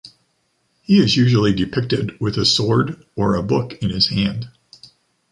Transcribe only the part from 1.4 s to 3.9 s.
depicted with a sword or a book